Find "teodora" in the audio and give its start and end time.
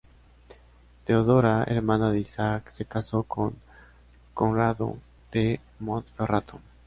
1.03-1.63